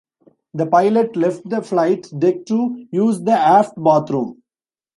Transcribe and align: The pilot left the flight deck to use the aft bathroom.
The 0.55 0.65
pilot 0.65 1.15
left 1.15 1.47
the 1.47 1.61
flight 1.61 2.07
deck 2.17 2.45
to 2.47 2.87
use 2.91 3.21
the 3.21 3.33
aft 3.33 3.73
bathroom. 3.77 4.41